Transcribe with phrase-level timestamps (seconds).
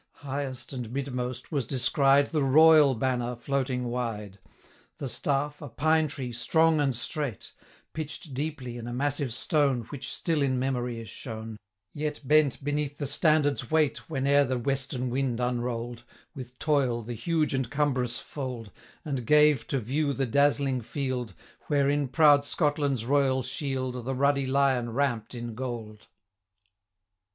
[0.25, 4.39] Highest, and midmost, was descried The royal banner floating wide;
[4.97, 7.53] The staff, a pine tree, strong and straight,
[7.93, 11.55] 570 Pitch'd deeply in a massive stone, Which still in memory is shown,
[11.93, 16.01] Yet bent beneath the standard's weight Whene'er the western wind unroll'd,
[16.33, 18.71] With toil, the huge and cumbrous fold,
[19.03, 21.35] 575 And gave to view the dazzling field,
[21.67, 26.07] Where, in proud Scotland's royal shield, The ruddy lion ramp'd in gold.